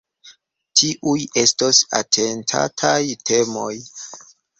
Tiuj 0.79 1.19
estos 1.41 1.81
atentataj 1.97 2.99
temoj. 3.31 3.71